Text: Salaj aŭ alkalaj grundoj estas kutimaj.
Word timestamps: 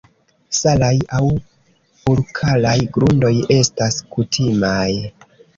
Salaj 0.59 0.97
aŭ 1.17 1.19
alkalaj 2.13 2.73
grundoj 2.97 3.33
estas 3.59 4.03
kutimaj. 4.17 4.85